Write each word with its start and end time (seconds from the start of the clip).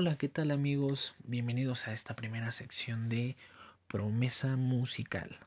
Hola, 0.00 0.16
¿qué 0.16 0.28
tal 0.28 0.52
amigos? 0.52 1.16
Bienvenidos 1.24 1.88
a 1.88 1.92
esta 1.92 2.14
primera 2.14 2.52
sección 2.52 3.08
de 3.08 3.36
promesa 3.88 4.54
musical. 4.54 5.40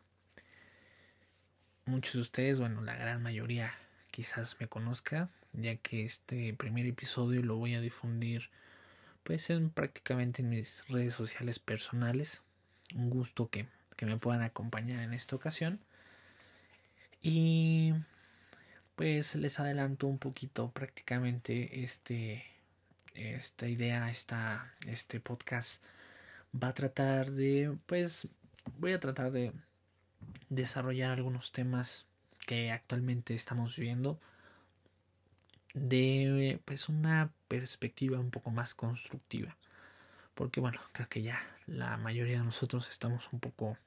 Muchos 1.85 2.15
de 2.15 2.19
ustedes, 2.19 2.59
bueno, 2.59 2.81
la 2.81 2.95
gran 2.95 3.23
mayoría 3.23 3.73
quizás 4.11 4.57
me 4.59 4.67
conozca, 4.67 5.29
ya 5.53 5.77
que 5.77 6.03
este 6.03 6.53
primer 6.53 6.85
episodio 6.85 7.41
lo 7.43 7.55
voy 7.55 7.75
a 7.75 7.79
difundir 7.79 8.49
pues 9.23 9.49
en 9.49 9.69
prácticamente 9.69 10.41
en 10.41 10.49
mis 10.49 10.85
redes 10.89 11.13
sociales 11.13 11.59
personales. 11.59 12.41
Un 12.93 13.09
gusto 13.09 13.49
que, 13.49 13.67
que 13.95 14.05
me 14.05 14.17
puedan 14.17 14.41
acompañar 14.41 15.01
en 15.01 15.13
esta 15.13 15.37
ocasión. 15.37 15.79
Y 17.21 17.93
pues 18.97 19.33
les 19.33 19.61
adelanto 19.61 20.07
un 20.07 20.17
poquito 20.17 20.71
prácticamente 20.71 21.83
este 21.83 22.43
esta 23.13 23.67
idea, 23.67 24.09
esta, 24.09 24.73
este 24.87 25.19
podcast 25.19 25.83
va 26.53 26.69
a 26.69 26.73
tratar 26.73 27.31
de, 27.31 27.77
pues, 27.85 28.27
voy 28.77 28.93
a 28.93 28.99
tratar 28.99 29.31
de 29.31 29.53
desarrollar 30.49 31.11
algunos 31.11 31.51
temas 31.51 32.05
que 32.45 32.71
actualmente 32.71 33.33
estamos 33.33 33.75
viviendo 33.75 34.19
de, 35.73 36.59
pues, 36.65 36.89
una 36.89 37.31
perspectiva 37.47 38.19
un 38.19 38.31
poco 38.31 38.51
más 38.51 38.75
constructiva. 38.75 39.57
Porque, 40.35 40.59
bueno, 40.59 40.79
creo 40.93 41.09
que 41.09 41.21
ya 41.21 41.39
la 41.67 41.97
mayoría 41.97 42.39
de 42.39 42.45
nosotros 42.45 42.89
estamos 42.89 43.31
un 43.31 43.39
poco, 43.39 43.77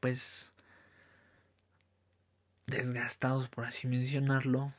pues, 0.00 0.52
desgastados, 2.66 3.48
por 3.48 3.64
así 3.64 3.86
mencionarlo, 3.86 4.72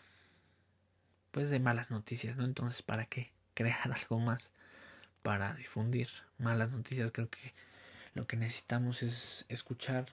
pues 1.34 1.50
de 1.50 1.60
malas 1.60 1.90
noticias, 1.90 2.38
¿no? 2.38 2.46
Entonces, 2.46 2.84
¿para 2.84 3.08
qué 3.08 3.32
crear 3.56 3.92
algo 3.92 4.20
más 4.20 4.52
para 5.24 5.56
difundir 5.56 6.08
malas 6.38 6.72
noticias? 6.72 7.12
Creo 7.12 7.30
que 7.30 7.54
lo 8.14 8.28
que 8.28 8.38
necesitamos 8.38 9.02
es 9.02 9.46
escuchar, 9.50 10.06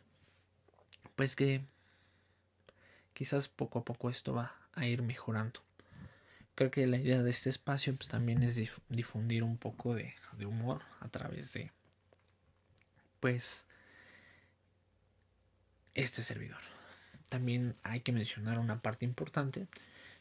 pues 1.16 1.36
que 1.36 1.62
quizás 3.12 3.48
poco 3.48 3.80
a 3.80 3.84
poco 3.84 4.08
esto 4.08 4.32
va 4.32 4.56
a 4.72 4.86
ir 4.86 5.02
mejorando. 5.02 5.60
Creo 6.54 6.70
que 6.70 6.86
la 6.86 6.96
idea 6.96 7.22
de 7.22 7.30
este 7.30 7.50
espacio 7.50 7.94
pues 7.94 8.08
también 8.08 8.42
es 8.42 8.58
difundir 8.88 9.42
un 9.42 9.58
poco 9.58 9.94
de, 9.94 10.14
de 10.38 10.46
humor 10.46 10.82
a 11.00 11.08
través 11.08 11.52
de 11.52 11.70
pues 13.20 13.66
este 15.92 16.22
servidor. 16.22 16.60
También 17.28 17.74
hay 17.82 18.00
que 18.00 18.12
mencionar 18.12 18.58
una 18.58 18.80
parte 18.80 19.04
importante 19.04 19.68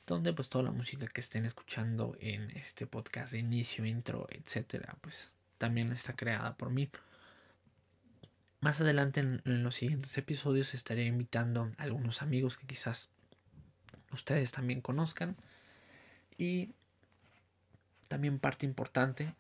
donde 0.10 0.34
pues 0.34 0.50
toda 0.50 0.64
la 0.64 0.72
música 0.72 1.08
que 1.08 1.22
estén 1.22 1.46
escuchando 1.46 2.18
en 2.20 2.50
este 2.52 2.88
podcast 2.88 3.32
de 3.32 3.38
inicio, 3.38 3.86
intro, 3.86 4.26
etcétera, 4.32 4.98
pues 5.02 5.32
también 5.60 5.92
está 5.92 6.16
creada 6.16 6.58
por 6.58 6.72
mí. 6.72 6.90
Más 8.60 8.82
adelante 8.82 9.20
en, 9.20 9.42
los 9.46 9.76
siguientes 9.76 10.18
episodios 10.18 10.74
estaré 10.74 11.06
invitando 11.06 11.72
a 11.78 11.84
algunos 11.84 12.24
amigos 12.24 12.58
que 12.58 12.66
quizás 12.66 13.10
ustedes 14.12 14.52
también 14.52 14.82
conozcan 14.82 15.38
y 16.38 16.74
también 18.08 18.40
parte 18.40 18.66
importante 18.66 19.36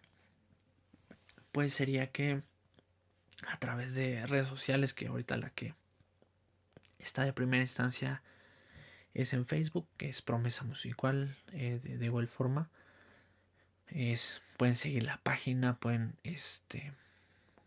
pues 1.52 1.74
sería 1.74 2.12
que 2.12 2.44
a 3.48 3.58
través 3.58 3.96
de 3.96 4.22
redes 4.28 4.48
sociales 4.48 4.94
que 4.94 5.08
ahorita 5.08 5.36
la 5.36 5.50
que 5.50 5.74
está 7.00 7.24
de 7.24 7.34
primera 7.34 7.64
instancia 7.64 8.22
es 9.22 9.34
en 9.34 9.46
Facebook, 9.46 9.88
que 9.97 10.09
es 10.09 10.22
Promesa 10.22 10.63
Musical 10.63 11.35
eh, 11.52 11.80
de, 11.84 12.06
igual 12.06 12.28
forma. 12.28 12.69
Es, 13.88 14.41
pueden 14.57 14.75
seguir 14.75 15.03
la 15.03 15.18
página, 15.18 15.78
pueden 15.80 16.16
este, 16.24 16.94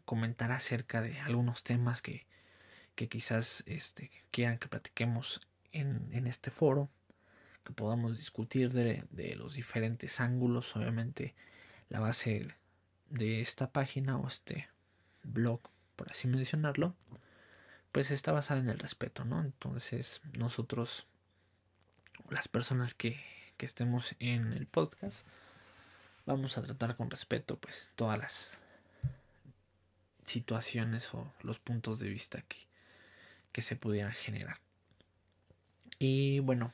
comentar 0.04 0.50
acerca 0.52 1.02
de 1.02 1.20
algunos 1.20 1.62
temas 1.62 2.00
que, 2.00 2.26
que 2.94 3.08
quizás 3.08 3.64
este, 3.66 4.10
quieran 4.30 4.58
que 4.58 4.68
platiquemos 4.68 5.40
en, 5.72 6.08
en 6.12 6.26
este 6.26 6.50
foro, 6.50 6.88
que 7.64 7.72
podamos 7.72 8.16
discutir 8.16 8.72
de, 8.72 9.04
de 9.10 9.36
los 9.36 9.54
diferentes 9.54 10.20
ángulos. 10.20 10.74
Obviamente 10.76 11.34
la 11.90 12.00
base 12.00 12.48
de 13.10 13.40
esta 13.40 13.70
página 13.70 14.16
o 14.16 14.26
este 14.26 14.69
blog, 15.22 15.60
por 15.96 16.10
así 16.10 16.28
mencionarlo, 16.28 16.96
pues 17.92 18.10
está 18.10 18.32
basada 18.32 18.60
en 18.60 18.70
el 18.70 18.78
respeto, 18.78 19.26
¿no? 19.26 19.42
Entonces 19.42 20.22
nosotros 20.38 21.06
las 22.31 22.49
personas 22.49 22.95
que, 22.95 23.21
que 23.56 23.67
estemos 23.67 24.15
en 24.19 24.53
el 24.53 24.67
podcast, 24.67 25.27
vamos 26.27 26.56
a 26.59 26.62
tratar 26.62 26.97
con 26.97 27.11
respeto 27.11 27.59
pues 27.59 27.91
todas 27.97 28.19
las 28.19 28.59
situaciones 30.25 31.12
o 31.15 31.33
los 31.43 31.59
puntos 31.59 31.99
de 31.99 32.09
vista 32.09 32.43
que, 32.43 32.56
que 33.53 33.62
se 33.62 33.77
pudieran 33.77 34.12
generar. 34.12 34.59
Y 35.99 36.41
bueno, 36.41 36.73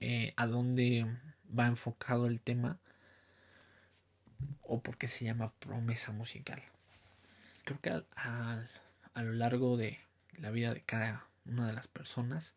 eh, 0.00 0.32
¿a 0.36 0.46
dónde 0.46 1.06
va 1.56 1.66
enfocado 1.66 2.26
el 2.26 2.40
tema? 2.40 2.78
¿O 4.62 4.82
por 4.82 4.96
qué 4.96 5.06
se 5.06 5.24
llama 5.24 5.52
promesa 5.58 6.12
musical? 6.12 6.62
Creo 7.64 7.80
que 7.80 7.90
a 7.90 9.22
lo 9.22 9.32
largo 9.32 9.76
de 9.76 9.98
la 10.38 10.50
vida 10.50 10.74
de 10.74 10.82
cada 10.82 11.26
una 11.46 11.66
de 11.66 11.72
las 11.72 11.88
personas, 11.88 12.54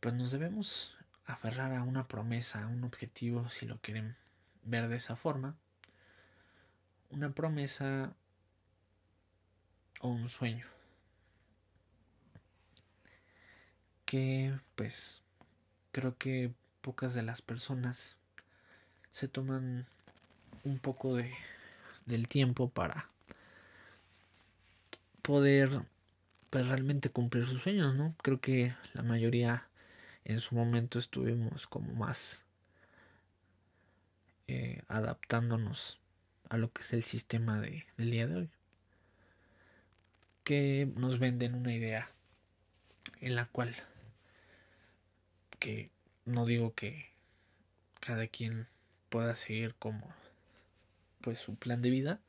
pues 0.00 0.14
nos 0.14 0.30
debemos 0.30 0.96
aferrar 1.24 1.74
a 1.74 1.82
una 1.82 2.06
promesa, 2.06 2.64
a 2.64 2.68
un 2.68 2.84
objetivo, 2.84 3.48
si 3.48 3.66
lo 3.66 3.78
quieren 3.78 4.16
ver 4.62 4.88
de 4.88 4.96
esa 4.96 5.16
forma. 5.16 5.56
Una 7.10 7.30
promesa 7.30 8.14
o 10.00 10.08
un 10.08 10.28
sueño. 10.28 10.66
Que 14.04 14.58
pues 14.76 15.22
creo 15.92 16.16
que 16.16 16.52
pocas 16.80 17.14
de 17.14 17.22
las 17.22 17.42
personas 17.42 18.16
se 19.12 19.28
toman 19.28 19.86
un 20.62 20.78
poco 20.78 21.16
de 21.16 21.32
del 22.06 22.28
tiempo 22.28 22.70
para 22.70 23.10
poder 25.22 25.82
pues 26.50 26.68
realmente 26.68 27.10
cumplir 27.10 27.44
sus 27.44 27.62
sueños, 27.62 27.94
¿no? 27.94 28.14
Creo 28.22 28.40
que 28.40 28.74
la 28.94 29.02
mayoría 29.02 29.66
en 30.26 30.40
su 30.40 30.56
momento 30.56 30.98
estuvimos 30.98 31.68
como 31.68 31.94
más 31.94 32.44
eh, 34.48 34.82
adaptándonos 34.88 36.00
a 36.48 36.56
lo 36.56 36.72
que 36.72 36.82
es 36.82 36.92
el 36.92 37.04
sistema 37.04 37.60
de, 37.60 37.86
del 37.96 38.10
día 38.10 38.26
de 38.26 38.34
hoy. 38.34 38.50
Que 40.42 40.92
nos 40.96 41.20
venden 41.20 41.54
una 41.54 41.72
idea 41.72 42.10
en 43.20 43.36
la 43.36 43.46
cual 43.46 43.76
que 45.60 45.90
no 46.24 46.44
digo 46.44 46.74
que 46.74 47.12
cada 48.00 48.26
quien 48.26 48.66
pueda 49.08 49.36
seguir 49.36 49.76
como 49.76 50.12
pues 51.20 51.38
su 51.38 51.54
plan 51.54 51.82
de 51.82 51.90
vida 51.90 52.20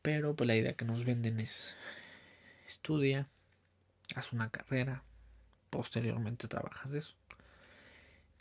pero 0.00 0.36
pues 0.36 0.46
la 0.46 0.54
idea 0.56 0.74
que 0.74 0.84
nos 0.84 1.04
venden 1.04 1.40
es 1.40 1.74
estudia 2.66 3.28
haz 4.14 4.32
una 4.32 4.50
carrera 4.50 5.02
posteriormente 5.70 6.48
trabajas 6.48 6.92
eso. 6.92 7.16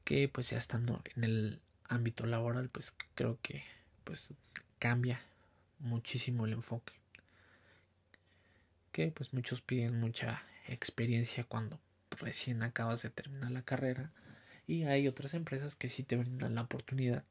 Que 0.03 0.29
pues 0.29 0.49
ya 0.49 0.57
estando 0.57 1.01
en 1.15 1.23
el 1.23 1.61
ámbito 1.87 2.25
laboral, 2.25 2.69
pues 2.69 2.93
creo 3.15 3.39
que 3.41 3.63
pues 4.03 4.33
cambia 4.79 5.21
muchísimo 5.79 6.45
el 6.45 6.53
enfoque. 6.53 6.93
Que 8.91 9.11
pues 9.11 9.33
muchos 9.33 9.61
piden 9.61 9.99
mucha 9.99 10.43
experiencia 10.67 11.43
cuando 11.43 11.79
recién 12.11 12.63
acabas 12.63 13.01
de 13.01 13.09
terminar 13.09 13.51
la 13.51 13.61
carrera 13.61 14.11
y 14.65 14.83
hay 14.83 15.07
otras 15.07 15.33
empresas 15.33 15.75
que 15.75 15.89
sí 15.89 16.03
te 16.03 16.17
brindan 16.17 16.55
la 16.55 16.63
oportunidad 16.63 17.23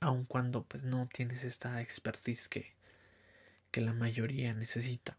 aun 0.00 0.24
cuando 0.24 0.64
pues 0.64 0.82
no 0.82 1.08
tienes 1.12 1.44
esta 1.44 1.80
expertise 1.80 2.48
que, 2.48 2.74
que 3.70 3.80
la 3.80 3.92
mayoría 3.92 4.52
necesita 4.52 5.16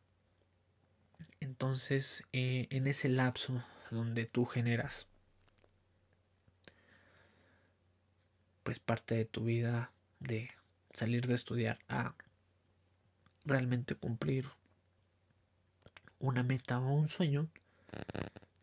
entonces, 1.43 2.23
eh, 2.31 2.67
en 2.69 2.87
ese 2.87 3.09
lapso 3.09 3.63
donde 3.91 4.25
tú 4.25 4.45
generas 4.45 5.07
pues 8.63 8.79
parte 8.79 9.15
de 9.15 9.25
tu 9.25 9.43
vida 9.43 9.91
de 10.21 10.49
salir 10.93 11.27
de 11.27 11.35
estudiar 11.35 11.79
a 11.89 12.15
realmente 13.43 13.95
cumplir 13.95 14.47
una 16.19 16.43
meta 16.43 16.79
o 16.79 16.93
un 16.93 17.09
sueño, 17.09 17.49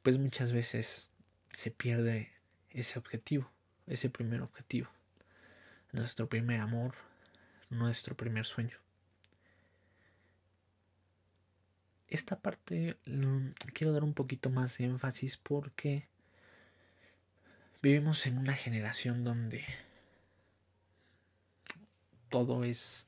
pues 0.03 0.19
muchas 0.19 0.53
veces 0.53 1.11
se 1.51 1.71
pierde 1.71 2.33
ese 2.71 2.99
objetivo, 2.99 3.51
ese 3.87 4.09
primer 4.09 4.41
objetivo, 4.41 4.89
nuestro 5.93 6.31
primer 6.31 6.61
amor, 6.61 6.95
nuestro 7.69 8.17
primer 8.17 8.47
sueño. 8.47 8.79
Esta 12.11 12.37
parte 12.39 12.97
quiero 13.73 13.93
dar 13.93 14.05
un 14.05 14.15
poquito 14.15 14.51
más 14.51 14.77
de 14.79 14.85
énfasis 14.85 15.37
porque 15.37 16.09
vivimos 17.81 18.27
en 18.27 18.39
una 18.39 18.55
generación 18.55 19.25
donde 19.25 19.65
todo 22.29 22.65
es... 22.65 23.07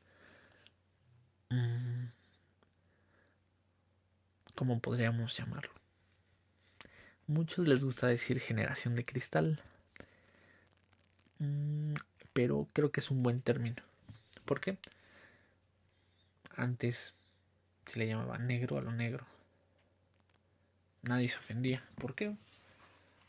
Mm, 1.51 2.07
¿Cómo 4.55 4.81
podríamos 4.81 5.37
llamarlo? 5.37 5.73
Muchos 7.27 7.67
les 7.67 7.85
gusta 7.85 8.07
decir 8.07 8.39
generación 8.39 8.95
de 8.95 9.05
cristal. 9.05 9.61
Mm, 11.39 11.95
pero 12.33 12.69
creo 12.73 12.93
que 12.93 13.01
es 13.01 13.11
un 13.11 13.23
buen 13.23 13.41
término. 13.41 13.83
¿Por 14.45 14.61
qué? 14.61 14.79
Antes 16.55 17.15
se 17.93 17.99
le 17.99 18.07
llamaba 18.07 18.39
negro 18.39 18.79
a 18.79 18.81
lo 18.81 18.91
negro. 18.91 19.27
Nadie 21.03 21.29
se 21.29 21.37
ofendía. 21.37 21.85
¿Por 21.97 22.15
qué? 22.15 22.35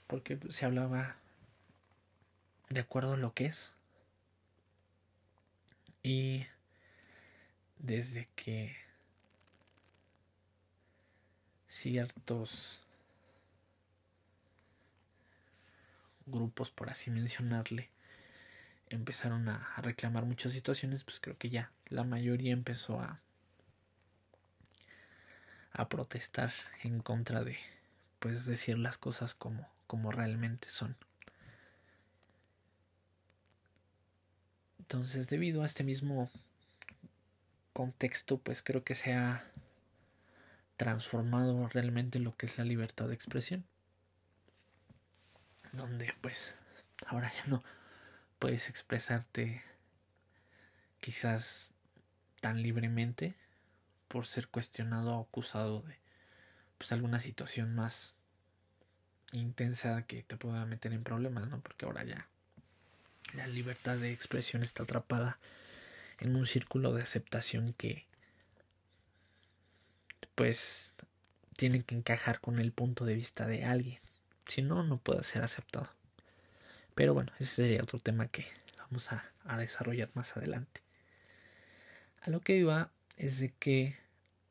Porque 0.08 0.40
se 0.50 0.66
hablaba 0.66 1.18
de 2.70 2.80
acuerdo 2.80 3.14
a 3.14 3.18
lo 3.18 3.34
que 3.34 3.48
es. 3.48 3.74
Y 6.02 6.46
desde 7.78 8.30
que 8.38 8.74
ciertos 11.68 12.82
grupos, 16.26 16.72
por 16.72 16.90
así 16.90 17.12
mencionarle, 17.12 17.90
empezaron 18.88 19.50
a, 19.50 19.74
reclamar 19.82 20.24
muchas 20.24 20.54
situaciones, 20.54 21.04
pues 21.04 21.20
creo 21.20 21.38
que 21.38 21.50
ya 21.50 21.74
la 21.90 22.06
mayoría 22.06 22.54
empezó 22.54 23.02
a 23.02 23.20
a 25.74 25.90
protestar 25.90 26.54
en 26.84 27.02
contra 27.02 27.44
de 27.44 27.58
pues 28.20 28.46
decir 28.46 28.78
las 28.78 28.98
cosas 28.98 29.36
como 29.36 29.68
como 29.94 30.12
realmente 30.12 30.70
son. 30.70 30.96
Entonces, 34.80 35.28
debido 35.28 35.62
a 35.62 35.66
este 35.66 35.84
mismo 35.84 36.32
contexto, 37.74 38.40
pues 38.40 38.64
creo 38.64 38.84
que 38.84 38.96
se 38.96 39.14
ha 39.14 39.46
transformado 40.78 41.68
realmente 41.68 42.18
lo 42.18 42.36
que 42.36 42.48
es 42.48 42.58
la 42.58 42.64
libertad 42.64 43.08
de 43.08 43.14
expresión. 43.14 43.66
Donde 45.72 46.14
pues 46.22 46.56
ahora 47.06 47.32
ya 47.32 47.46
no 47.46 47.64
puedes 48.40 48.70
expresarte 48.70 49.64
quizás 51.00 51.72
tan 52.42 52.62
libremente 52.62 53.36
por 54.14 54.28
ser 54.28 54.48
cuestionado 54.48 55.18
o 55.18 55.22
acusado 55.22 55.82
de 55.82 55.98
pues 56.78 56.92
alguna 56.92 57.20
situación 57.20 57.74
más 57.74 58.14
intensa 59.32 60.04
que 60.04 60.22
te 60.22 60.38
pueda 60.38 60.68
meter 60.68 60.94
en 60.94 61.04
problemas, 61.04 61.50
¿no? 61.50 61.62
Porque 61.62 61.86
ahora 61.86 62.04
ya 62.04 62.28
la 63.34 63.48
libertad 63.48 63.98
de 63.98 64.14
expresión 64.14 64.62
está 64.62 64.84
atrapada 64.84 65.40
en 66.20 66.36
un 66.36 66.46
círculo 66.46 66.94
de 66.94 67.02
aceptación 67.02 67.74
que 67.74 68.06
pues 70.36 70.94
tiene 71.58 71.82
que 71.82 71.96
encajar 71.96 72.40
con 72.40 72.60
el 72.60 72.72
punto 72.72 73.06
de 73.06 73.16
vista 73.16 73.48
de 73.48 73.66
alguien. 73.66 74.00
Si 74.46 74.62
no, 74.62 74.84
no 74.84 75.00
puede 75.00 75.24
ser 75.24 75.42
aceptado. 75.42 75.90
Pero 76.94 77.16
bueno, 77.16 77.32
ese 77.40 77.56
sería 77.56 77.82
otro 77.82 77.98
tema 77.98 78.28
que 78.28 78.46
vamos 78.78 79.12
a, 79.12 79.58
desarrollar 79.58 80.12
más 80.14 80.38
adelante. 80.38 80.82
A 82.22 82.30
lo 82.30 82.42
que 82.42 82.58
iba 82.58 82.92
es 83.18 83.40
de 83.40 83.52
que 83.58 84.03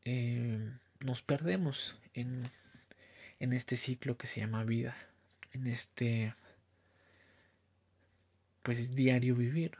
eh, 0.05 0.71
nos 1.01 1.23
perdemos 1.23 1.99
en, 2.15 2.45
en 3.41 3.53
este 3.53 3.77
ciclo 3.77 4.17
que 4.17 4.27
se 4.27 4.41
llama 4.41 4.65
vida, 4.65 4.97
en 5.53 5.67
este 5.67 6.35
pues 8.63 8.95
diario 8.95 9.35
vivir, 9.35 9.73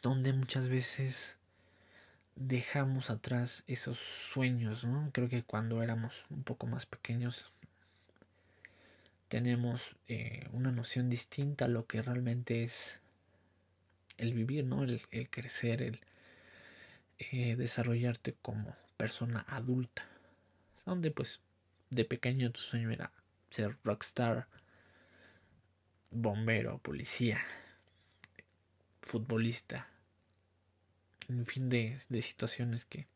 donde 0.00 0.32
muchas 0.32 0.68
veces 0.68 1.36
dejamos 2.36 3.10
atrás 3.10 3.64
esos 3.66 3.98
sueños, 3.98 4.84
¿no? 4.84 5.10
Creo 5.12 5.28
que 5.28 5.42
cuando 5.42 5.82
éramos 5.82 6.24
un 6.30 6.44
poco 6.44 6.66
más 6.66 6.86
pequeños 6.86 7.50
tenemos 9.28 9.96
eh, 10.06 10.48
una 10.52 10.70
noción 10.70 11.10
distinta 11.10 11.64
a 11.64 11.68
lo 11.68 11.86
que 11.86 12.02
realmente 12.02 12.62
es 12.62 13.00
el 14.18 14.34
vivir, 14.34 14.64
¿no? 14.64 14.84
El, 14.84 15.00
crecer, 15.30 15.82
el 15.82 16.00
eh, 17.18 17.56
desarrollarte 17.56 18.34
como 18.42 18.76
persona 18.96 19.44
adulta. 19.48 20.04
Donde 20.84 21.10
pues 21.10 21.40
de 21.90 22.04
pequeño 22.04 22.52
tu 22.52 22.60
sueño 22.60 22.90
era 22.90 23.10
ser 23.50 23.76
rockstar, 23.82 24.48
bombero, 26.10 26.78
policía, 26.78 27.40
futbolista, 29.02 29.88
un 31.28 31.46
fin 31.46 31.68
de, 31.68 31.98
de 32.08 32.22
situaciones 32.22 32.84
que 32.84 33.06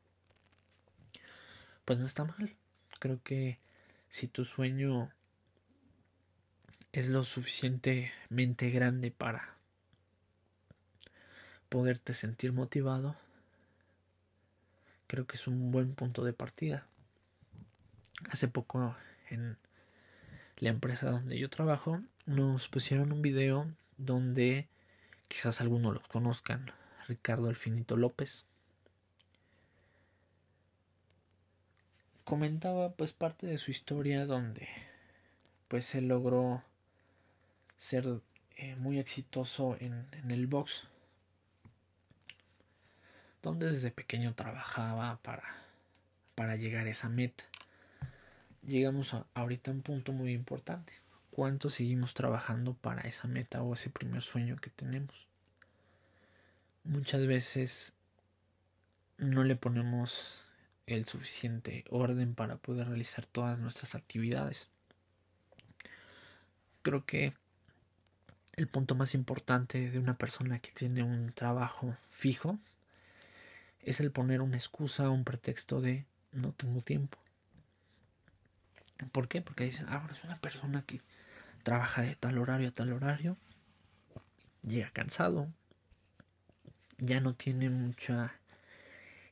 pues 1.84 1.98
no 1.98 2.06
está 2.06 2.24
mal. 2.24 2.56
Creo 2.98 3.22
que 3.22 3.58
si 4.08 4.28
tu 4.28 4.44
sueño 4.44 5.12
es 6.92 7.08
lo 7.08 7.22
suficientemente 7.22 8.70
grande 8.70 9.10
para 9.10 9.56
poderte 11.68 12.14
sentir 12.14 12.52
motivado, 12.52 13.16
creo 15.10 15.26
que 15.26 15.34
es 15.34 15.48
un 15.48 15.72
buen 15.72 15.96
punto 15.96 16.22
de 16.22 16.32
partida. 16.32 16.86
Hace 18.30 18.46
poco 18.46 18.94
en 19.28 19.58
la 20.58 20.68
empresa 20.68 21.10
donde 21.10 21.36
yo 21.36 21.50
trabajo 21.50 22.00
nos 22.26 22.68
pusieron 22.68 23.10
un 23.10 23.20
video 23.20 23.66
donde 23.98 24.68
quizás 25.26 25.60
algunos 25.60 25.94
los 25.94 26.06
conozcan, 26.06 26.70
Ricardo 27.08 27.48
Alfinito 27.48 27.96
López. 27.96 28.44
Comentaba 32.22 32.92
pues 32.92 33.12
parte 33.12 33.48
de 33.48 33.58
su 33.58 33.72
historia 33.72 34.26
donde 34.26 34.68
pues 35.66 35.86
se 35.86 36.02
logró 36.02 36.62
ser 37.76 38.20
eh, 38.54 38.76
muy 38.76 39.00
exitoso 39.00 39.76
en, 39.80 40.06
el 40.30 40.46
box, 40.46 40.86
donde 43.42 43.66
desde 43.66 43.90
pequeño 43.90 44.34
trabajaba 44.34 45.18
para, 45.22 45.44
para 46.34 46.56
llegar 46.56 46.86
a 46.86 46.90
esa 46.90 47.08
meta. 47.08 47.44
Llegamos 48.62 49.14
a, 49.14 49.26
ahorita 49.34 49.70
a 49.70 49.74
un 49.74 49.82
punto 49.82 50.12
muy 50.12 50.32
importante. 50.32 50.92
¿Cuánto 51.30 51.70
seguimos 51.70 52.12
trabajando 52.14 52.74
para 52.74 53.02
esa 53.02 53.28
meta 53.28 53.62
o 53.62 53.72
ese 53.74 53.88
primer 53.88 54.22
sueño 54.22 54.56
que 54.56 54.70
tenemos? 54.70 55.26
Muchas 56.84 57.26
veces 57.26 57.92
no 59.16 59.44
le 59.44 59.56
ponemos 59.56 60.44
el 60.86 61.04
suficiente 61.06 61.84
orden 61.90 62.34
para 62.34 62.56
poder 62.56 62.88
realizar 62.88 63.26
todas 63.26 63.58
nuestras 63.58 63.94
actividades. 63.94 64.68
Creo 66.82 67.04
que 67.04 67.34
el 68.54 68.66
punto 68.66 68.94
más 68.94 69.14
importante 69.14 69.90
de 69.90 69.98
una 69.98 70.18
persona 70.18 70.58
que 70.58 70.72
tiene 70.72 71.02
un 71.02 71.32
trabajo 71.32 71.96
fijo 72.10 72.58
es 73.82 74.00
el 74.00 74.10
poner 74.10 74.42
una 74.42 74.56
excusa, 74.56 75.10
un 75.10 75.24
pretexto 75.24 75.80
de 75.80 76.06
no 76.32 76.52
tengo 76.52 76.80
tiempo. 76.82 77.18
¿Por 79.12 79.28
qué? 79.28 79.40
Porque 79.40 79.64
dicen, 79.64 79.88
ahora 79.88 80.12
es 80.12 80.24
una 80.24 80.38
persona 80.38 80.82
que 80.82 81.00
trabaja 81.62 82.02
de 82.02 82.14
tal 82.16 82.38
horario 82.38 82.68
a 82.68 82.72
tal 82.72 82.92
horario, 82.92 83.36
llega 84.62 84.90
cansado, 84.90 85.48
ya 86.98 87.20
no 87.20 87.34
tiene 87.34 87.70
mucha 87.70 88.34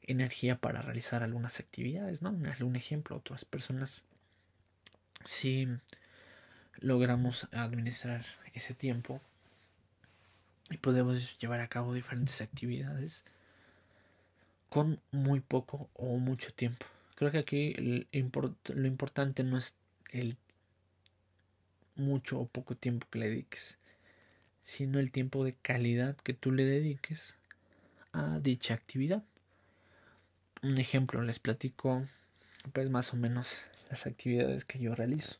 energía 0.02 0.58
para 0.58 0.80
realizar 0.80 1.22
algunas 1.22 1.60
actividades, 1.60 2.22
¿no? 2.22 2.30
Un 2.30 2.76
ejemplo, 2.76 3.16
otras 3.16 3.44
personas 3.44 4.02
sí 5.24 5.68
logramos 6.80 7.48
administrar 7.52 8.24
ese 8.54 8.74
tiempo 8.74 9.20
y 10.70 10.78
podemos 10.78 11.38
llevar 11.38 11.60
a 11.60 11.68
cabo 11.68 11.92
diferentes 11.92 12.40
actividades 12.40 13.24
con 14.68 15.00
muy 15.10 15.40
poco 15.40 15.88
o 15.94 16.18
mucho 16.18 16.52
tiempo. 16.52 16.86
Creo 17.14 17.30
que 17.30 17.38
aquí 17.38 17.74
lo 17.74 18.86
importante 18.86 19.42
no 19.42 19.58
es 19.58 19.74
el 20.10 20.36
mucho 21.96 22.40
o 22.40 22.46
poco 22.46 22.76
tiempo 22.76 23.06
que 23.10 23.18
le 23.18 23.28
dediques, 23.28 23.78
sino 24.62 24.98
el 24.98 25.10
tiempo 25.10 25.44
de 25.44 25.54
calidad 25.54 26.16
que 26.16 26.34
tú 26.34 26.52
le 26.52 26.64
dediques 26.64 27.34
a 28.12 28.38
dicha 28.40 28.74
actividad. 28.74 29.24
Un 30.62 30.78
ejemplo, 30.78 31.22
les 31.22 31.38
platico 31.38 32.04
pues 32.72 32.90
más 32.90 33.12
o 33.14 33.16
menos 33.16 33.56
las 33.90 34.06
actividades 34.06 34.64
que 34.64 34.78
yo 34.78 34.94
realizo 34.94 35.38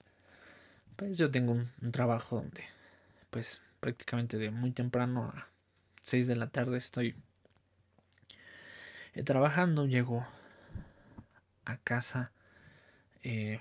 pues 0.99 1.17
yo 1.17 1.31
tengo 1.31 1.53
un, 1.53 1.93
trabajo 1.93 2.37
donde 2.37 2.65
pues 3.31 3.63
prácticamente 3.79 4.37
de 4.37 4.51
muy 4.51 4.73
temprano 4.73 5.33
a 5.33 5.47
6 6.03 6.27
de 6.27 6.35
la 6.35 6.49
tarde 6.49 6.77
estoy 6.77 7.15
eh, 9.19 9.25
trabajando, 9.25 9.87
llego 9.87 10.25
a 11.65 11.77
casa, 11.79 12.31
eh, 13.25 13.61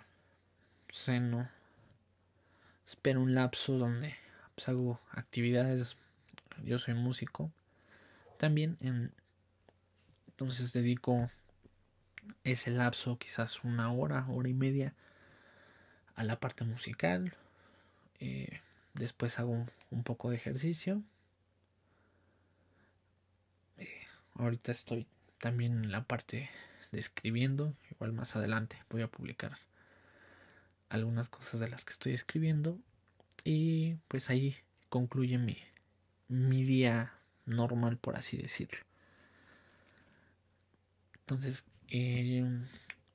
ceno, 0.91 1.49
espero 2.85 3.21
un 3.21 3.33
lapso 3.33 3.79
donde 3.79 4.15
pues, 4.53 4.69
hago 4.69 4.99
actividades, 5.09 5.97
yo 6.63 6.77
soy 6.77 6.93
músico, 6.93 7.51
también 8.37 8.77
en, 8.81 9.11
entonces 10.27 10.73
dedico 10.73 11.27
ese 12.43 12.69
lapso, 12.69 13.17
quizás 13.17 13.63
una 13.63 13.91
hora, 13.91 14.27
hora 14.29 14.49
y 14.49 14.53
media, 14.53 14.93
a 16.15 16.23
la 16.23 16.39
parte 16.39 16.65
musical. 16.65 17.33
Eh, 18.19 18.61
después 18.93 19.39
hago 19.39 19.65
un, 19.89 20.03
poco 20.03 20.29
de 20.29 20.35
ejercicio. 20.35 21.01
Eh, 23.77 24.05
ahorita 24.35 24.71
estoy 24.71 25.07
también 25.39 25.83
en 25.83 25.91
la 25.91 26.03
parte 26.03 26.49
de 26.91 26.99
escribiendo. 26.99 27.75
Igual 27.91 28.13
más 28.13 28.35
adelante 28.35 28.77
voy 28.89 29.01
a 29.01 29.07
publicar 29.07 29.57
algunas 30.89 31.29
cosas 31.29 31.59
de 31.59 31.69
las 31.69 31.85
que 31.85 31.93
estoy 31.93 32.13
escribiendo. 32.13 32.79
Y 33.43 33.95
pues 34.07 34.29
ahí 34.29 34.57
concluye 34.89 35.37
mi, 35.37 35.57
mi 36.27 36.63
día 36.63 37.13
normal, 37.45 37.97
por 37.97 38.15
así 38.15 38.37
decirlo. 38.37 38.79
Entonces, 41.19 41.65
eh, 41.89 42.45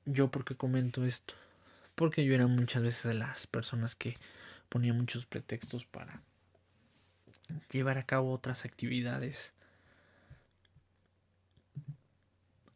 yo 0.05 0.29
porque 0.29 0.55
comento 0.55 1.05
esto, 1.05 1.33
porque 1.95 2.25
yo 2.25 2.33
era 2.33 2.47
muchas 2.47 2.83
veces 2.83 3.03
de 3.03 3.13
las 3.15 3.47
personas 3.47 3.95
que 3.95 4.15
ponía 4.69 4.93
muchos 4.93 5.25
pretextos 5.25 5.85
para 5.85 6.21
llevar 7.71 7.97
a 7.97 8.05
cabo 8.05 8.31
otras 8.31 8.65
actividades 8.65 9.53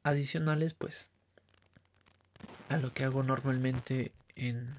adicionales, 0.08 0.74
pues 0.74 1.10
a 2.70 2.78
lo 2.78 2.94
que 2.94 3.04
hago 3.04 3.24
normalmente 3.24 4.12
en 4.36 4.76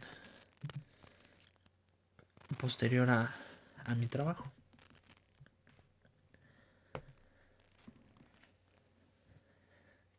posterior 2.59 3.09
a, 3.11 3.35
a 3.85 3.95
mi 3.95 4.07
trabajo. 4.07 4.51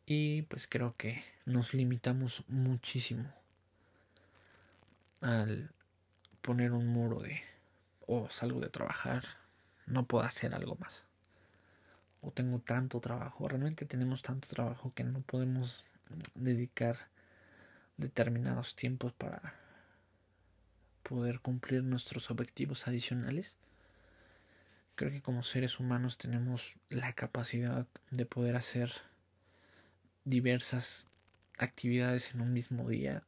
Y 0.05 0.41
pues 0.43 0.67
creo 0.67 0.95
que 0.97 1.23
nos 1.45 1.73
limitamos 1.75 2.43
muchísimo 2.47 3.31
al 5.21 5.69
poner 6.41 6.71
un 6.71 6.87
muro 6.87 7.19
de 7.19 7.41
o 8.07 8.23
oh, 8.23 8.29
salgo 8.31 8.59
de 8.59 8.69
trabajar, 8.69 9.23
no 9.85 10.07
puedo 10.07 10.23
hacer 10.23 10.55
algo 10.55 10.75
más. 10.77 11.05
O 12.21 12.31
tengo 12.31 12.59
tanto 12.59 12.99
trabajo, 12.99 13.47
realmente 13.47 13.85
tenemos 13.85 14.21
tanto 14.21 14.47
trabajo 14.47 14.93
que 14.93 15.03
no 15.03 15.21
podemos 15.21 15.85
dedicar 16.35 17.09
determinados 17.97 18.75
tiempos 18.75 19.13
para 19.13 19.55
poder 21.03 21.39
cumplir 21.39 21.83
nuestros 21.83 22.29
objetivos 22.29 22.87
adicionales. 22.87 23.57
Creo 24.95 25.11
que 25.11 25.21
como 25.21 25.43
seres 25.43 25.79
humanos 25.79 26.17
tenemos 26.17 26.75
la 26.89 27.13
capacidad 27.13 27.87
de 28.11 28.25
poder 28.25 28.55
hacer 28.55 28.91
diversas 30.25 31.07
actividades 31.57 32.33
en 32.33 32.41
un 32.41 32.53
mismo 32.53 32.87
día 32.89 33.23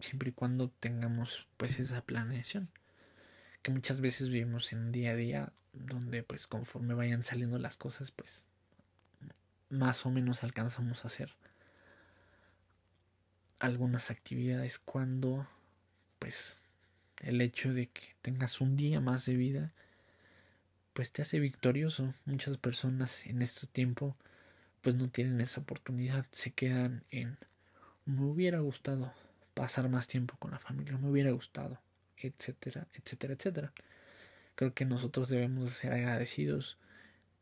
siempre 0.00 0.30
y 0.30 0.32
cuando 0.32 0.70
tengamos 0.70 1.46
pues 1.56 1.78
esa 1.78 2.02
planeación 2.02 2.68
que 3.62 3.70
muchas 3.70 4.00
veces 4.00 4.28
vivimos 4.28 4.72
en 4.72 4.78
un 4.80 4.92
día 4.92 5.12
a 5.12 5.16
día 5.16 5.52
donde 5.72 6.22
pues 6.22 6.46
conforme 6.46 6.94
vayan 6.94 7.22
saliendo 7.22 7.58
las 7.58 7.76
cosas 7.76 8.10
pues 8.10 8.44
más 9.68 10.04
o 10.06 10.10
menos 10.10 10.42
alcanzamos 10.42 11.04
a 11.04 11.08
hacer 11.08 11.32
algunas 13.60 14.10
actividades 14.10 14.78
cuando 14.78 15.46
pues 16.18 16.60
el 17.18 17.40
hecho 17.40 17.72
de 17.72 17.88
que 17.88 18.14
tengas 18.22 18.60
un 18.60 18.76
día 18.76 19.00
más 19.00 19.26
de 19.26 19.36
vida 19.36 19.72
pues 20.92 21.12
te 21.12 21.22
hace 21.22 21.38
victorioso. 21.38 22.14
Muchas 22.24 22.58
personas 22.58 23.24
en 23.26 23.42
este 23.42 23.66
tiempo 23.66 24.16
pues 24.80 24.96
no 24.96 25.08
tienen 25.08 25.40
esa 25.40 25.60
oportunidad, 25.60 26.26
se 26.32 26.52
quedan 26.52 27.04
en 27.10 27.38
me 28.06 28.22
hubiera 28.24 28.58
gustado 28.60 29.12
pasar 29.54 29.88
más 29.88 30.08
tiempo 30.08 30.36
con 30.38 30.50
la 30.50 30.58
familia, 30.58 30.96
me 30.96 31.10
hubiera 31.10 31.30
gustado, 31.30 31.78
etcétera, 32.22 32.86
etcétera, 32.94 33.34
etcétera. 33.34 33.72
Creo 34.54 34.74
que 34.74 34.84
nosotros 34.84 35.28
debemos 35.28 35.70
ser 35.70 35.92
agradecidos. 35.92 36.78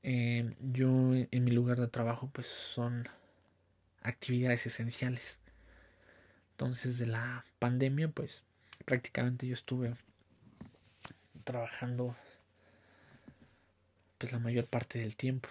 Eh, 0.02 0.54
yo 0.60 1.14
en 1.14 1.44
mi 1.44 1.50
lugar 1.50 1.80
de 1.80 1.88
trabajo 1.88 2.30
pues 2.32 2.46
son 2.46 3.08
actividades 4.02 4.66
esenciales. 4.66 5.38
Entonces 6.52 6.98
de 6.98 7.06
la 7.06 7.44
pandemia 7.58 8.08
pues 8.08 8.42
prácticamente 8.84 9.46
yo 9.46 9.54
estuve 9.54 9.94
trabajando 11.44 12.16
pues 14.18 14.32
la 14.32 14.38
mayor 14.38 14.66
parte 14.66 14.98
del 14.98 15.16
tiempo 15.16 15.48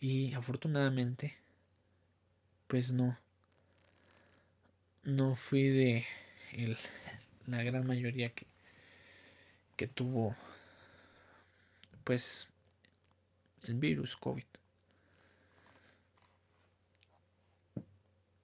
y 0.00 0.32
afortunadamente 0.32 1.36
pues 2.66 2.92
no 2.92 3.18
no 5.04 5.34
fui 5.34 5.68
de 5.68 6.04
el, 6.52 6.76
la 7.46 7.62
gran 7.62 7.86
mayoría 7.86 8.30
que 8.30 8.46
que 9.80 9.86
tuvo 9.86 10.36
pues 12.04 12.48
el 13.62 13.76
virus 13.76 14.14
COVID 14.14 14.44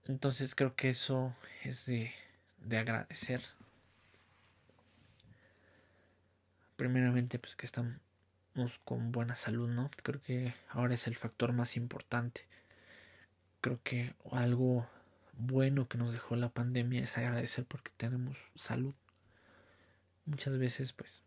entonces 0.06 0.54
creo 0.54 0.74
que 0.74 0.88
eso 0.88 1.36
es 1.62 1.84
de, 1.84 2.10
de 2.60 2.78
agradecer 2.78 3.42
primeramente 6.76 7.38
pues 7.38 7.54
que 7.54 7.66
están 7.66 8.00
con 8.86 9.12
buena 9.12 9.34
salud, 9.34 9.68
¿no? 9.68 9.90
Creo 10.02 10.22
que 10.22 10.54
ahora 10.70 10.94
es 10.94 11.06
el 11.06 11.16
factor 11.16 11.52
más 11.52 11.76
importante. 11.76 12.46
Creo 13.60 13.78
que 13.82 14.14
algo 14.32 14.88
bueno 15.34 15.86
que 15.86 15.98
nos 15.98 16.14
dejó 16.14 16.34
la 16.36 16.48
pandemia 16.48 17.02
es 17.02 17.18
agradecer 17.18 17.66
porque 17.66 17.90
tenemos 17.98 18.38
salud. 18.54 18.94
Muchas 20.24 20.56
veces 20.56 20.94
pues 20.94 21.25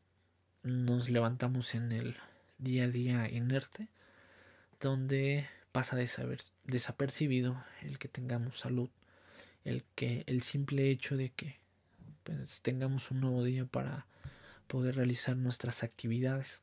nos 0.70 1.10
levantamos 1.10 1.76
en 1.76 1.92
el 1.92 2.18
día 2.58 2.86
a 2.86 2.88
día 2.88 3.30
inerte 3.30 3.88
donde 4.80 5.48
pasa 5.72 5.96
desapercibido 6.66 7.64
el 7.82 8.00
que 8.00 8.08
tengamos 8.08 8.60
salud, 8.60 8.90
el 9.66 9.84
que 9.96 10.24
el 10.28 10.42
simple 10.42 10.90
hecho 10.90 11.18
de 11.18 11.30
que 11.30 11.60
pues, 12.24 12.62
tengamos 12.62 13.12
un 13.12 13.22
nuevo 13.22 13.44
día 13.44 13.66
para 13.66 14.06
poder 14.68 14.96
realizar 14.96 15.36
nuestras 15.36 15.84
actividades. 15.84 16.62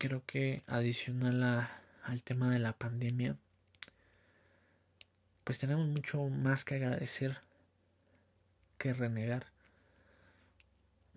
creo 0.00 0.24
que 0.24 0.62
adicional 0.66 1.68
al 2.02 2.22
tema 2.22 2.50
de 2.50 2.58
la 2.58 2.72
pandemia, 2.72 3.36
pues 5.50 5.58
tenemos 5.58 5.88
mucho 5.88 6.28
más 6.28 6.64
que 6.64 6.76
agradecer 6.76 7.38
que 8.78 8.92
renegar. 8.94 9.46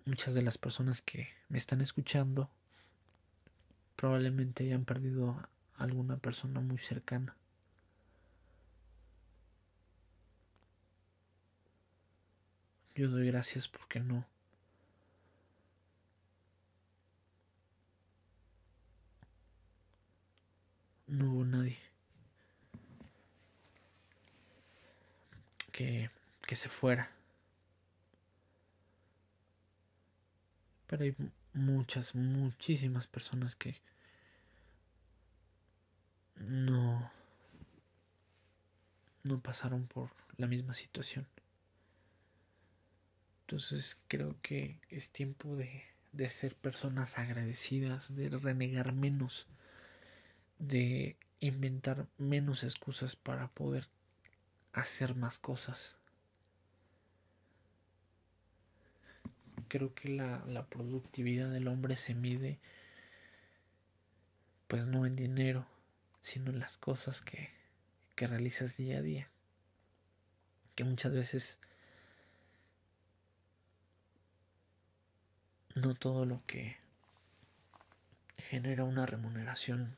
Muchas 0.06 0.34
de 0.34 0.42
las 0.42 0.58
personas 0.58 1.02
que 1.02 1.28
me 1.48 1.56
están 1.56 1.80
escuchando 1.80 2.50
probablemente 3.94 4.64
hayan 4.64 4.84
perdido 4.84 5.30
a 5.30 5.48
alguna 5.76 6.16
persona 6.16 6.58
muy 6.58 6.78
cercana. 6.78 7.36
Yo 12.96 13.08
doy 13.08 13.28
gracias 13.28 13.68
porque 13.68 14.00
no 14.00 14.26
no 21.06 21.30
hubo 21.32 21.44
nadie 21.44 21.83
que, 25.74 26.08
que 26.46 26.54
se 26.54 26.68
fuera. 26.68 27.10
Pero 30.86 31.02
hay 31.02 31.16
muchas, 31.52 32.14
muchísimas 32.14 33.08
personas 33.08 33.56
que 33.56 33.82
no 36.36 37.10
no 39.24 39.40
pasaron 39.40 39.86
por 39.88 40.10
la 40.36 40.46
misma 40.46 40.74
situación. 40.74 41.26
Entonces 43.40 43.98
creo 44.06 44.36
que 44.42 44.78
es 44.90 45.10
tiempo 45.10 45.56
de, 45.56 45.82
de 46.12 46.28
ser 46.28 46.54
personas 46.54 47.18
agradecidas, 47.18 48.14
de 48.14 48.28
renegar 48.28 48.92
menos 48.92 49.48
de 50.60 51.16
inventar 51.40 52.06
menos 52.16 52.62
excusas 52.62 53.16
para 53.16 53.48
poder 53.48 53.88
hacer 54.74 55.14
más 55.14 55.38
cosas. 55.38 55.96
Creo 59.68 59.94
que 59.94 60.10
la, 60.10 60.44
la 60.46 60.66
productividad 60.66 61.50
del 61.50 61.68
hombre 61.68 61.96
se 61.96 62.14
mide 62.14 62.60
pues 64.68 64.86
no 64.86 65.06
en 65.06 65.16
dinero, 65.16 65.66
sino 66.20 66.50
en 66.50 66.58
las 66.58 66.76
cosas 66.76 67.22
que, 67.22 67.50
que 68.16 68.26
realizas 68.26 68.76
día 68.76 68.98
a 68.98 69.02
día. 69.02 69.30
Que 70.74 70.84
muchas 70.84 71.12
veces 71.12 71.58
no 75.74 75.94
todo 75.94 76.24
lo 76.24 76.44
que 76.46 76.76
genera 78.38 78.84
una 78.84 79.06
remuneración 79.06 79.96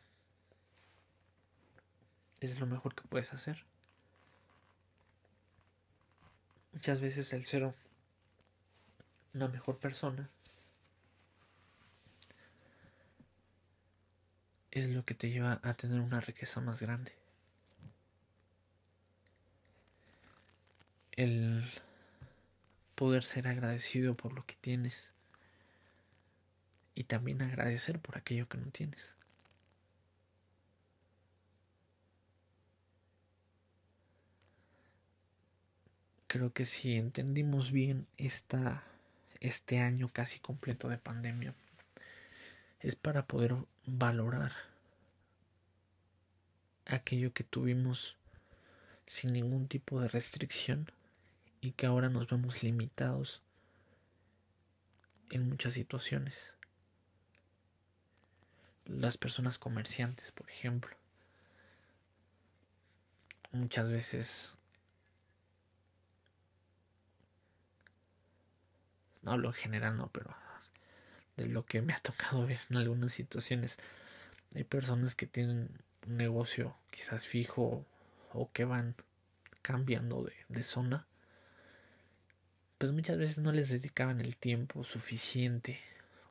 es 2.41 2.61
lo 2.61 2.67
mejor 2.67 2.95
que 2.95 3.09
puedes 3.09 3.33
hacer. 3.33 3.65
Muchas 6.77 7.01
veces 7.01 7.33
el 7.33 7.47
ser 7.47 7.73
una 9.33 9.49
mejor 9.49 9.79
persona 9.79 10.29
es 14.71 14.87
lo 14.87 15.03
que 15.07 15.15
te 15.15 15.31
lleva 15.31 15.59
a 15.63 15.73
tener 15.73 16.01
una 16.01 16.21
riqueza 16.21 16.61
más 16.61 16.83
grande. 16.83 17.15
El 21.13 21.65
poder 22.95 23.25
ser 23.25 23.49
agradecido 23.49 24.15
por 24.15 24.35
lo 24.35 24.45
que 24.45 24.57
tienes 24.57 25.13
y 26.95 27.05
también 27.05 27.41
agradecer 27.41 28.01
por 28.01 28.19
aquello 28.19 28.51
que 28.51 28.59
no 28.59 28.71
tienes. 28.71 29.16
Creo 36.29 36.53
que 36.53 36.65
si 36.65 36.97
entendimos 36.97 37.71
bien 37.71 38.07
esta, 38.17 38.83
este 39.41 39.79
año 39.79 40.09
casi 40.13 40.41
completo 40.41 40.89
de 40.89 40.99
pandemia, 40.99 41.55
es 42.81 42.97
para 42.97 43.27
poder 43.27 43.55
valorar 43.85 44.53
aquello 46.85 47.33
que 47.33 47.45
tuvimos 47.45 48.17
sin 49.07 49.33
ningún 49.33 49.69
tipo 49.69 50.01
de 50.01 50.09
restricción 50.09 50.91
y 51.61 51.73
que 51.73 51.87
ahora 51.87 52.09
nos 52.09 52.29
vemos 52.29 52.63
limitados 52.63 53.41
en 55.31 55.49
muchas 55.49 55.75
situaciones. 55.75 56.55
Las 58.85 59.17
personas 59.19 59.59
comerciantes, 59.59 60.31
por 60.33 60.49
ejemplo, 60.49 60.97
muchas 63.51 63.91
veces 63.91 64.55
no 69.27 69.33
hablo 69.33 69.49
en 69.49 69.55
general, 69.55 69.97
no, 69.97 70.09
pero 70.13 70.35
de 71.37 71.47
lo 71.47 71.67
que 71.67 71.83
me 71.83 71.93
ha 71.93 71.99
tocado 72.01 72.47
ver 72.47 72.61
en 72.71 72.77
algunas 72.77 73.13
situaciones. 73.13 73.77
Hay 74.55 74.63
personas 74.63 75.17
que 75.17 75.27
tienen 75.27 75.69
un 76.07 76.17
negocio 76.17 76.77
quizás 76.91 77.27
fijo 77.27 77.85
o 78.33 78.53
que 78.53 78.65
van 78.65 78.95
cambiando 79.63 80.23
de, 80.23 80.33
de 80.49 80.63
zona. 80.63 81.09
Pues 82.79 82.93
muchas 82.93 83.19
veces 83.19 83.39
no 83.41 83.51
les 83.51 83.69
dedicaban 83.69 84.21
el 84.21 84.37
tiempo 84.37 84.85
suficiente 84.85 85.81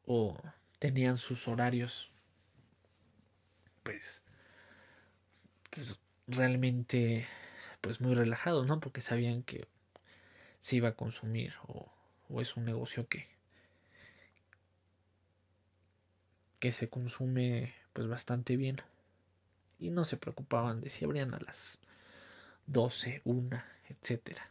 o 0.06 0.38
tenían 0.80 1.18
sus 1.18 1.50
horarios 1.50 2.12
pues, 3.84 4.24
pues 5.70 6.00
realmente 6.28 7.28
pues 7.82 8.00
muy 8.00 8.14
relajados, 8.14 8.66
¿no? 8.68 8.80
Porque 8.80 9.02
sabían 9.02 9.44
que 9.44 9.68
se 10.62 10.78
iba 10.78 10.90
a 10.90 10.96
consumir 10.96 11.54
o, 11.68 11.92
o 12.30 12.42
es 12.42 12.56
un 12.58 12.66
negocio 12.66 13.08
que 13.08 13.28
que 16.60 16.72
se 16.72 16.90
consume 16.90 17.74
pues 17.94 18.08
bastante 18.08 18.58
bien 18.58 18.78
y 19.80 19.92
no 19.92 20.04
se 20.06 20.18
preocupaban 20.18 20.82
de 20.82 20.90
si 20.90 21.06
abrían 21.06 21.34
a 21.34 21.40
las 21.40 21.80
12, 22.68 23.22
1, 23.24 23.64
etcétera. 23.90 24.50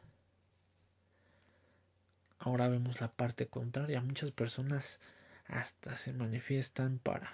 Ahora 2.39 2.69
vemos 2.69 3.01
la 3.01 3.11
parte 3.11 3.47
contraria, 3.47 4.01
muchas 4.01 4.31
personas 4.31 5.01
hasta 5.47 5.97
se 5.97 6.13
manifiestan 6.13 6.99
para 6.99 7.33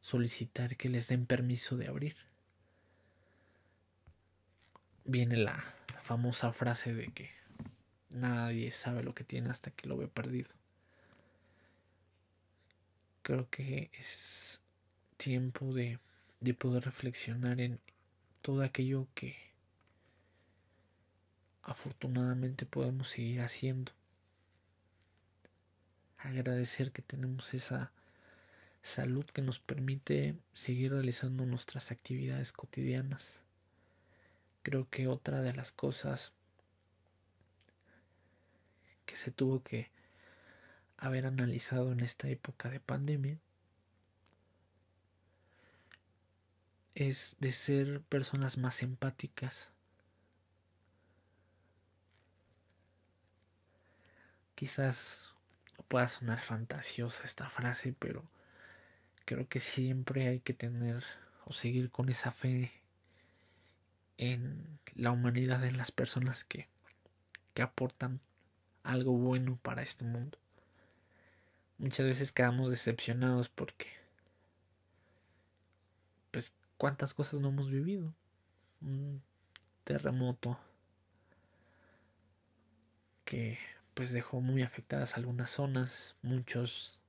solicitar 0.00 0.76
que 0.76 0.88
les 0.88 1.08
den 1.08 1.26
permiso 1.26 1.76
de 1.76 1.88
abrir. 1.88 2.16
Viene 5.04 5.36
la 5.36 5.62
famosa 6.02 6.52
frase 6.52 6.94
de 6.94 7.08
que 7.08 7.30
nadie 8.10 8.70
sabe 8.70 9.02
lo 9.02 9.14
que 9.14 9.24
tiene 9.24 9.50
hasta 9.50 9.70
que 9.70 9.88
lo 9.88 9.96
ve 9.96 10.08
perdido 10.08 10.50
creo 13.26 13.50
que 13.50 13.90
es 13.98 14.62
tiempo 15.16 15.74
de, 15.74 15.98
de 16.38 16.54
poder 16.54 16.84
reflexionar 16.84 17.60
en 17.60 17.80
todo 18.40 18.62
aquello 18.62 19.08
que 19.16 19.34
afortunadamente 21.64 22.66
podemos 22.66 23.08
seguir 23.08 23.40
haciendo. 23.40 23.90
Agradecer 26.18 26.92
que 26.92 27.02
tenemos 27.02 27.52
esa 27.52 27.90
salud 28.84 29.24
que 29.24 29.42
nos 29.42 29.58
permite 29.58 30.36
seguir 30.52 30.92
realizando 30.92 31.46
nuestras 31.46 31.90
actividades 31.90 32.52
cotidianas. 32.52 33.40
Creo 34.62 34.88
que 34.88 35.08
otra 35.08 35.42
de 35.42 35.52
las 35.52 35.72
cosas 35.72 36.32
que 39.06 39.16
se 39.16 39.30
tuvo 39.30 39.62
que 39.62 39.90
haber 40.98 41.26
analizado 41.26 41.92
en 41.92 42.00
esta 42.00 42.28
época 42.28 42.68
de 42.68 42.80
pandemia 42.80 43.38
es 46.94 47.36
de 47.40 47.52
ser 47.52 48.00
personas 48.02 48.56
más 48.56 48.82
empáticas. 48.82 49.70
Quizás 54.54 55.34
pueda 55.88 56.08
sonar 56.08 56.40
fantasiosa 56.40 57.24
esta 57.24 57.50
frase, 57.50 57.94
pero 57.98 58.24
creo 59.26 59.46
que 59.46 59.60
siempre 59.60 60.26
hay 60.28 60.40
que 60.40 60.54
tener 60.54 61.04
o 61.44 61.52
seguir 61.52 61.90
con 61.90 62.08
esa 62.08 62.32
fe 62.32 62.72
en 64.16 64.78
la 64.94 65.10
humanidad, 65.10 65.64
en 65.64 65.76
las 65.76 65.92
personas 65.92 66.44
que, 66.44 66.68
que 67.52 67.60
aportan 67.60 68.20
algo 68.86 69.12
bueno 69.12 69.58
para 69.62 69.82
este 69.82 70.04
mundo. 70.04 70.38
Muchas 71.78 72.06
veces 72.06 72.32
quedamos 72.32 72.70
decepcionados 72.70 73.48
porque 73.48 73.86
pues 76.30 76.54
cuántas 76.78 77.12
cosas 77.12 77.40
no 77.40 77.48
hemos 77.48 77.70
vivido. 77.70 78.14
Un 78.80 79.22
terremoto 79.84 80.58
que 83.24 83.58
pues 83.94 84.12
dejó 84.12 84.40
muy 84.40 84.62
afectadas 84.62 85.16
algunas 85.16 85.50
zonas. 85.50 86.14
Muchos 86.22 87.00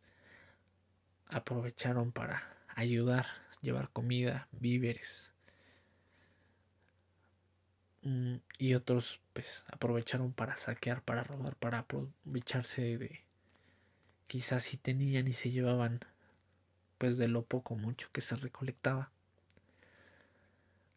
aprovecharon 1.30 2.12
para 2.12 2.58
ayudar 2.76 3.28
llevar 3.62 3.90
comida 3.90 4.48
víveres 4.52 5.32
y 8.58 8.74
otros 8.74 9.20
pues 9.34 9.66
aprovecharon 9.68 10.32
para 10.32 10.56
saquear 10.56 11.02
para 11.02 11.24
robar 11.24 11.56
para 11.56 11.80
aprovecharse 11.80 12.98
de 12.98 13.22
quizás 14.28 14.64
si 14.64 14.78
tenían 14.78 15.28
y 15.28 15.34
se 15.34 15.52
llevaban 15.52 16.00
pues 16.98 17.18
de 17.18 17.28
lo 17.28 17.44
poco 17.44 17.76
mucho 17.76 18.10
que 18.12 18.22
se 18.22 18.36
recolectaba. 18.36 19.12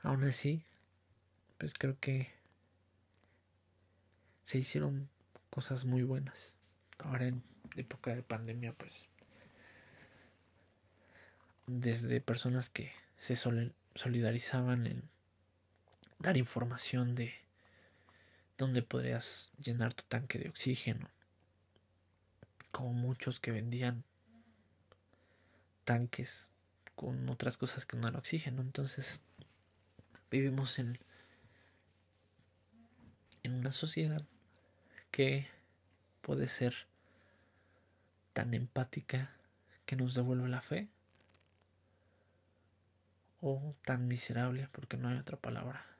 Aún 0.02 0.24
así, 0.24 0.64
pues 1.58 1.74
creo 1.74 1.98
que 2.00 2.30
se 4.44 4.58
hicieron 4.58 5.08
cosas 5.50 5.84
muy 5.84 6.02
buenas. 6.02 6.54
Ahora 6.98 7.26
en 7.26 7.42
época 7.76 8.14
de 8.14 8.22
pandemia, 8.22 8.72
pues 8.72 9.06
desde 11.66 12.20
personas 12.20 12.70
que 12.70 12.92
se 13.18 13.36
solidarizaban 13.94 14.86
en 14.86 15.02
dar 16.20 16.36
información 16.36 17.14
de 17.14 17.32
dónde 18.58 18.82
podrías 18.82 19.50
llenar 19.58 19.94
tu 19.94 20.04
tanque 20.04 20.38
de 20.38 20.50
oxígeno, 20.50 21.08
como 22.70 22.92
muchos 22.92 23.40
que 23.40 23.50
vendían 23.50 24.04
tanques 25.84 26.48
con 26.94 27.28
otras 27.30 27.56
cosas 27.56 27.86
que 27.86 27.96
no 27.96 28.06
era 28.06 28.18
oxígeno. 28.18 28.60
Entonces 28.60 29.20
vivimos 30.30 30.78
en, 30.78 30.98
en 33.42 33.54
una 33.54 33.72
sociedad 33.72 34.22
que 35.10 35.48
puede 36.20 36.48
ser 36.48 36.86
tan 38.34 38.52
empática 38.52 39.32
que 39.86 39.96
nos 39.96 40.14
devuelve 40.14 40.48
la 40.48 40.60
fe 40.60 40.88
o 43.40 43.74
tan 43.86 44.06
miserable 44.06 44.68
porque 44.70 44.98
no 44.98 45.08
hay 45.08 45.16
otra 45.16 45.38
palabra 45.38 45.90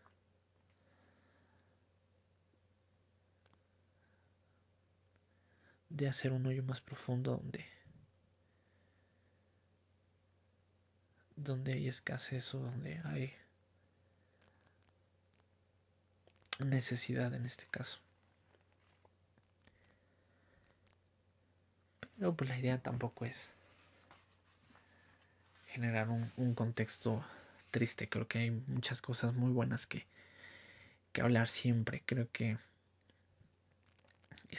de 6.01 6.09
hacer 6.09 6.33
un 6.33 6.47
hoyo 6.47 6.63
más 6.63 6.81
profundo 6.81 7.37
donde 7.37 7.67
donde 11.37 11.75
hay 11.75 11.89
escasez 11.89 12.55
o 12.55 12.59
donde 12.59 13.01
hay 13.05 13.31
necesidad 16.59 17.35
en 17.35 17.45
este 17.45 17.67
caso. 17.67 17.99
Pero 22.17 22.35
pues 22.35 22.49
la 22.49 22.59
idea 22.59 22.83
tampoco 22.83 23.27
es 23.27 23.51
generar 25.67 26.09
un, 26.09 26.55
contexto 26.55 27.23
triste. 27.71 28.09
Creo 28.09 28.27
que 28.27 28.39
hay 28.39 28.51
muchas 28.51 29.03
cosas 29.03 29.35
muy 29.35 29.53
buenas 29.53 29.87
que, 29.87 30.07
que 31.13 31.21
hablar 31.21 31.49
siempre. 31.49 32.03
Creo 32.07 32.31
que 32.33 32.57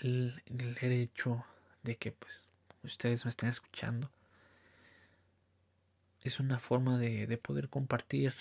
el, 0.02 0.42
el 0.46 0.92
hecho 0.92 1.46
de 1.84 1.98
que 1.98 2.12
pues 2.12 2.46
ustedes 2.84 3.26
me 3.26 3.30
estén 3.30 3.50
escuchando. 3.50 4.10
Es 6.24 6.40
una 6.40 6.60
forma 6.60 6.98
de, 7.00 7.28
de 7.28 7.38
poder 7.38 7.70
compartir. 7.70 8.34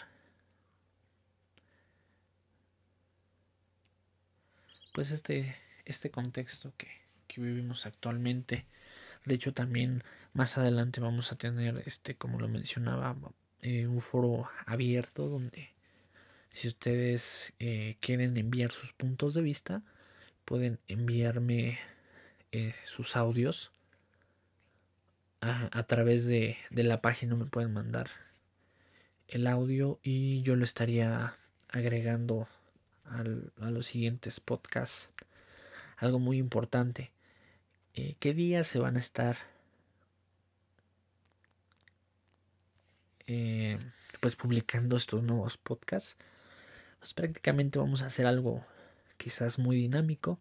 Pues 4.92 5.10
este 5.10 5.56
este 5.90 6.10
contexto 6.10 6.72
que, 6.76 6.88
que 7.26 7.40
vivimos 7.40 7.86
actualmente. 7.86 8.66
De 9.24 9.34
hecho 9.34 9.52
también 9.52 10.02
más 10.32 10.56
adelante 10.56 11.00
vamos 11.00 11.32
a 11.32 11.36
tener 11.36 11.82
este 11.86 12.16
como 12.16 12.40
lo 12.40 12.48
mencionaba 12.48 13.16
eh, 13.62 13.86
un 13.86 14.00
foro 14.00 14.48
abierto 14.66 15.28
donde 15.28 15.74
si 16.50 16.68
ustedes 16.68 17.52
eh, 17.58 17.96
quieren 18.00 18.36
enviar 18.36 18.72
sus 18.72 18.92
puntos 18.92 19.34
de 19.34 19.42
vista 19.42 19.82
pueden 20.50 20.80
enviarme 20.88 21.78
eh, 22.50 22.74
sus 22.84 23.16
audios. 23.16 23.70
A, 25.40 25.84
través 25.84 26.26
de, 26.26 26.58
la 26.70 27.00
página 27.00 27.36
me 27.36 27.46
pueden 27.46 27.72
mandar 27.72 28.10
el 29.28 29.46
audio 29.46 30.00
y 30.02 30.42
yo 30.42 30.56
lo 30.56 30.64
estaría 30.64 31.36
agregando 31.68 32.48
al, 33.04 33.52
a 33.60 33.70
los 33.70 33.86
siguientes 33.86 34.40
podcasts. 34.40 35.08
Algo 35.98 36.18
muy 36.18 36.38
importante 36.38 37.12
eh, 37.94 38.16
qué 38.18 38.34
días 38.34 38.66
se 38.66 38.80
van 38.80 38.96
a 38.96 38.98
estar 38.98 39.36
eh, 43.28 43.78
pues 44.18 44.34
publicando 44.34 44.96
estos 44.96 45.22
nuevos 45.22 45.56
podcasts 45.56 46.16
pues 46.98 47.14
prácticamente 47.14 47.78
vamos 47.78 48.02
a 48.02 48.06
hacer 48.06 48.26
algo 48.26 48.64
quizás 49.20 49.58
muy 49.58 49.76
dinámico 49.76 50.40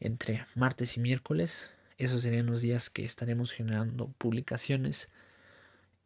entre 0.00 0.46
martes 0.54 0.96
y 0.96 1.00
miércoles 1.00 1.68
esos 1.98 2.22
serían 2.22 2.46
los 2.46 2.62
días 2.62 2.88
que 2.88 3.04
estaremos 3.04 3.52
generando 3.52 4.08
publicaciones 4.18 5.08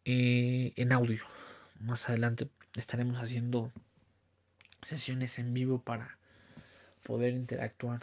eh, 0.04 0.72
en 0.76 0.92
audio. 0.92 1.24
Más 1.80 2.08
adelante 2.08 2.48
estaremos 2.76 3.18
haciendo 3.18 3.72
sesiones 4.82 5.38
en 5.38 5.54
vivo 5.54 5.80
para 5.80 6.18
poder 7.04 7.32
interactuar 7.32 8.02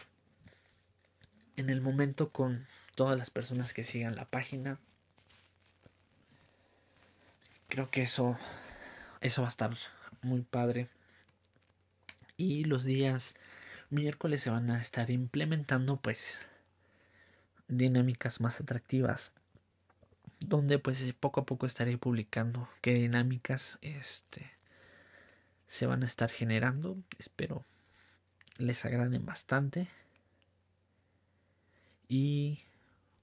en 1.58 1.70
el 1.70 1.82
momento 1.82 2.30
con 2.30 2.66
todas 2.96 3.18
las 3.18 3.30
personas 3.30 3.74
que 3.74 3.84
sigan 3.84 4.16
la 4.16 4.26
página. 4.26 4.80
Creo 7.68 7.92
que 7.92 8.04
eso 8.04 8.38
eso 9.22 9.42
va 9.42 9.48
a 9.48 9.52
estar 9.52 9.76
muy 10.22 10.42
padre. 10.42 10.88
Y 12.38 12.64
los 12.64 12.84
días 12.84 13.36
miércoles 13.96 14.42
se 14.42 14.50
van 14.50 14.70
a 14.70 14.82
estar 14.82 15.10
implementando 15.10 15.98
pues 15.98 16.40
dinámicas 17.68 18.42
más 18.42 18.60
atractivas 18.60 19.32
donde 20.40 20.78
pues 20.80 21.02
poco 21.20 21.40
a 21.40 21.46
poco 21.46 21.66
estaré 21.66 21.98
publicando 21.98 22.68
qué 22.82 22.94
dinámicas 22.94 23.80
este 23.82 24.52
se 25.68 25.88
van 25.88 26.04
a 26.04 26.06
estar 26.06 26.30
generando. 26.30 26.98
Espero 27.18 27.66
les 28.58 28.86
agraden 28.86 29.26
bastante. 29.26 29.88
Y 32.08 32.60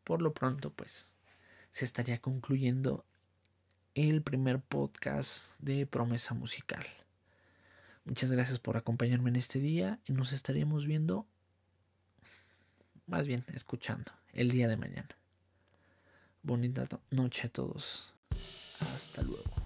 por 0.05 0.23
lo 0.23 0.33
pronto 0.33 0.71
pues 0.71 1.13
se 1.71 1.85
estaría 1.85 2.19
concluyendo 2.19 3.05
el 3.95 4.23
primer 4.23 4.61
podcast 4.61 5.53
de 5.61 5.87
promesa 5.87 6.35
musical 6.35 6.87
muchas 8.05 8.31
gracias 8.31 8.59
por 8.59 8.77
acompañarme 8.77 9.31
en 9.31 9.37
este 9.37 9.59
día 9.59 10.01
y 10.05 10.13
nos 10.13 10.33
estaríamos 10.33 10.87
viendo 10.87 11.27
más 13.07 13.27
bien 13.27 13.45
escuchando 13.55 14.13
el 14.33 14.51
día 14.51 14.69
de 14.69 14.77
mañana. 14.77 15.09
Bonita 16.43 16.89
noche 17.11 17.47
a 17.47 17.51
todos. 17.51 18.15
Hasta 18.81 19.23
luego. 19.23 19.62